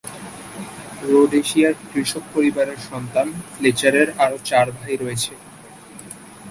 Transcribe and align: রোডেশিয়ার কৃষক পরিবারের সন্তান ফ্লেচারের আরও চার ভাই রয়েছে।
রোডেশিয়ার 1.03 1.75
কৃষক 1.91 2.23
পরিবারের 2.33 2.79
সন্তান 2.89 3.27
ফ্লেচারের 3.53 4.07
আরও 4.17 4.37
চার 4.45 4.67
ভাই 4.71 4.95
রয়েছে। 4.95 5.33